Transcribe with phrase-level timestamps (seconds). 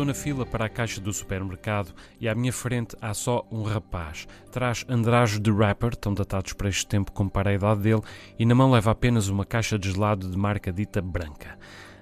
[0.00, 3.62] Estou na fila para a caixa do supermercado e à minha frente há só um
[3.62, 4.26] rapaz.
[4.50, 8.00] Traz andrajos de rapper, tão datados para este tempo como para a idade dele,
[8.38, 11.58] e na mão leva apenas uma caixa de gelado de marca dita branca.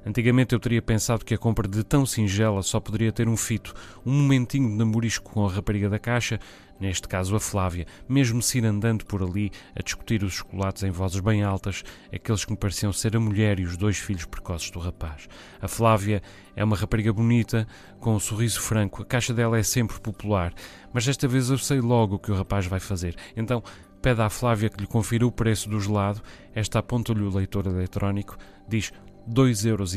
[0.08, 3.74] Antigamente eu teria pensado que a compra de tão singela só poderia ter um fito,
[4.06, 6.40] um momentinho de namorisco com a rapariga da caixa,
[6.80, 10.90] neste caso a Flávia, mesmo se ir andando por ali a discutir os chocolates em
[10.90, 14.70] vozes bem altas, aqueles que me pareciam ser a mulher e os dois filhos precoces
[14.70, 15.28] do rapaz.
[15.60, 16.22] A Flávia
[16.56, 17.68] é uma rapariga bonita,
[18.00, 20.54] com um sorriso franco, a caixa dela é sempre popular,
[20.90, 23.14] mas desta vez eu sei logo o que o rapaz vai fazer.
[23.36, 23.62] Então
[24.00, 26.22] pede à Flávia que lhe confira o preço do gelado,
[26.54, 28.90] esta aponta-lhe o leitor eletrónico, diz
[29.28, 29.94] 2,07 euros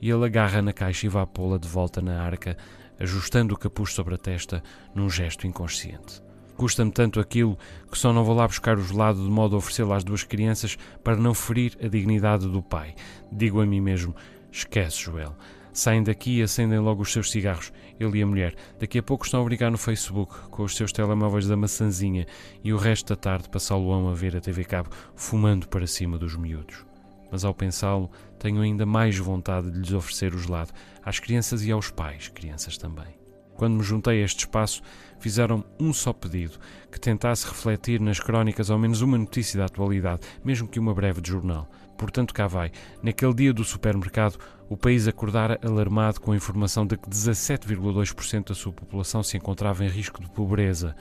[0.00, 2.56] e ele agarra na caixa e vai pô-la de volta na arca,
[2.98, 4.62] ajustando o capuz sobre a testa
[4.94, 6.22] num gesto inconsciente.
[6.56, 7.58] Custa-me tanto aquilo
[7.90, 10.78] que só não vou lá buscar o gelado de modo a oferecê-lo às duas crianças
[11.04, 12.94] para não ferir a dignidade do pai.
[13.30, 14.16] Digo a mim mesmo:
[14.50, 15.36] esquece, Joel.
[15.70, 17.70] Saem daqui e acendem logo os seus cigarros,
[18.00, 18.54] ele e a mulher.
[18.80, 22.26] Daqui a pouco estão a brigar no Facebook com os seus telemóveis da maçãzinha
[22.64, 26.34] e o resto da tarde passá-lo a ver a TV Cabo fumando para cima dos
[26.34, 26.95] miúdos
[27.30, 30.72] mas ao pensá-lo, tenho ainda mais vontade de lhes oferecer o gelado,
[31.04, 33.16] às crianças e aos pais, crianças também.
[33.56, 34.82] Quando me juntei a este espaço,
[35.18, 36.58] fizeram um só pedido,
[36.92, 41.20] que tentasse refletir nas crónicas ao menos uma notícia da atualidade, mesmo que uma breve
[41.20, 41.68] de jornal.
[41.96, 42.70] Portanto, cá vai.
[43.02, 48.54] Naquele dia do supermercado, o país acordara alarmado com a informação de que 17,2% da
[48.54, 50.94] sua população se encontrava em risco de pobreza.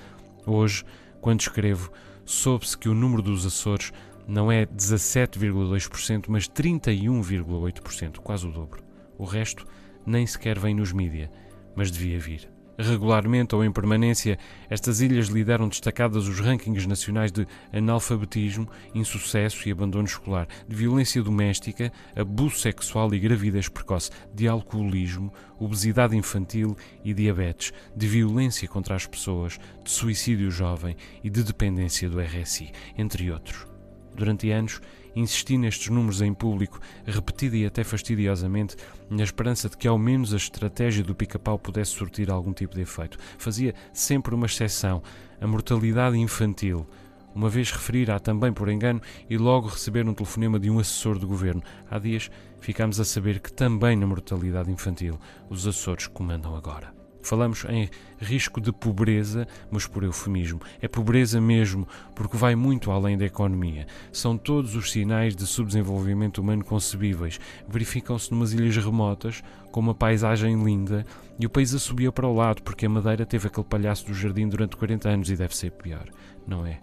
[0.45, 0.86] Hoje,
[1.20, 1.92] quando escrevo,
[2.23, 3.92] soube-se que o número dos Açores
[4.28, 8.84] não é 17,2%, mas 31,8%, quase o dobro.
[9.17, 9.66] O resto
[10.06, 11.32] nem sequer vem nos mídia,
[11.76, 12.56] mas devia vir.
[12.78, 14.38] Regularmente ou em permanência,
[14.70, 21.23] estas ilhas lideram destacadas os rankings nacionais de analfabetismo, insucesso e abandono escolar, de violência
[21.23, 28.95] doméstica, abuso sexual e gravidez precoce, de alcoolismo, obesidade infantil e diabetes, de violência contra
[28.95, 33.75] as pessoas, de suicídio jovem e de dependência do RSI, entre outros.
[34.15, 34.80] Durante anos,
[35.15, 38.76] insisti nestes números em público, repetida e até fastidiosamente,
[39.09, 42.81] na esperança de que ao menos a estratégia do pica-pau pudesse surtir algum tipo de
[42.81, 43.17] efeito.
[43.37, 45.04] Fazia sempre uma exceção,
[45.39, 46.87] a mortalidade infantil.
[47.33, 51.27] Uma vez referir também por engano e logo receber um telefonema de um assessor do
[51.27, 51.61] governo.
[51.92, 52.31] Há dias
[52.61, 57.05] ficámos a saber que também na mortalidade infantil os Açores comandam agora.
[57.25, 60.61] Falamos em risco de pobreza, mas por eufemismo.
[60.80, 63.87] É pobreza mesmo, porque vai muito além da economia.
[64.11, 67.39] São todos os sinais de subdesenvolvimento humano concebíveis.
[67.67, 71.03] Verificam-se numas ilhas remotas, com uma paisagem linda,
[71.39, 74.47] e o país assobia para o lado, porque a Madeira teve aquele palhaço do jardim
[74.47, 76.05] durante 40 anos e deve ser pior,
[76.47, 76.80] não é?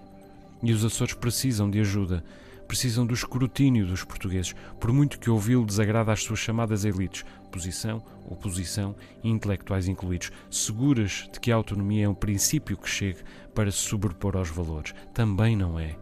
[0.60, 2.24] E os Açores precisam de ajuda
[2.72, 8.02] precisam do escrutínio dos portugueses, por muito que ouvi-lo desagrada às suas chamadas elites, posição,
[8.24, 13.18] oposição e intelectuais incluídos, seguras de que a autonomia é um princípio que chegue
[13.54, 14.94] para se sobrepor aos valores.
[15.12, 15.98] Também não é.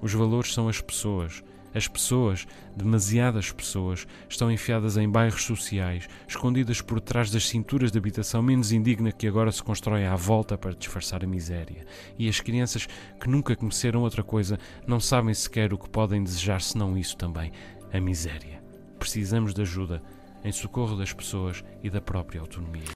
[0.00, 1.44] Os valores são as pessoas,
[1.76, 7.98] as pessoas, demasiadas pessoas, estão enfiadas em bairros sociais, escondidas por trás das cinturas de
[7.98, 11.84] habitação menos indigna que agora se constrói à volta para disfarçar a miséria.
[12.18, 12.88] E as crianças
[13.20, 17.52] que nunca conheceram outra coisa não sabem sequer o que podem desejar senão isso também,
[17.92, 18.62] a miséria.
[18.98, 20.02] Precisamos de ajuda
[20.42, 22.84] em socorro das pessoas e da própria autonomia.